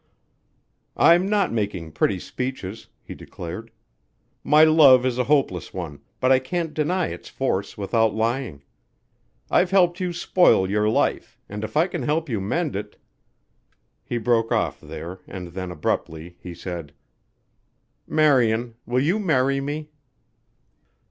[0.97, 3.69] "I'm not making pretty speeches," he declared.
[4.43, 8.63] "My love is a hopeless one, but I can't deny its force without lying.
[9.51, 12.97] I've helped you spoil your life and if I can help you mend it"
[14.09, 16.93] He broke off there and then abruptly he said:
[18.07, 19.91] "Marian, will you marry me?"